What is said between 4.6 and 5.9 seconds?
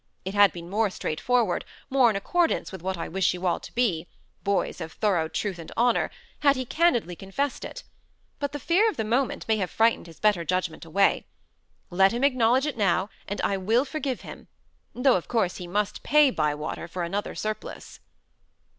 of thorough truth and